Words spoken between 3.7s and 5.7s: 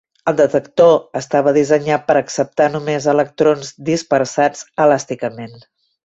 dispersats elàsticament.